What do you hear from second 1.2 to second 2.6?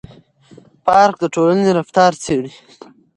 ټولنې رفتار څېړي.